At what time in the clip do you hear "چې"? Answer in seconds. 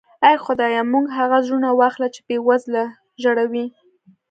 2.15-2.21